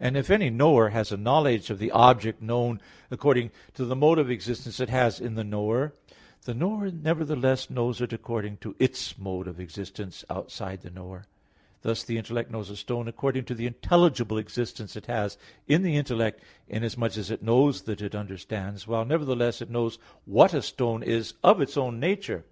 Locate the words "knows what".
19.68-20.54